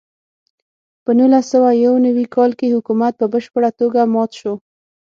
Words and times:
په 1.03 1.11
نولس 1.17 1.45
سوه 1.53 1.69
یو 1.85 1.93
نوي 2.07 2.25
کال 2.35 2.51
کې 2.59 2.73
حکومت 2.75 3.13
په 3.17 3.25
بشپړه 3.33 3.69
توګه 3.79 4.01
مات 4.13 4.31
شو. 4.39 4.53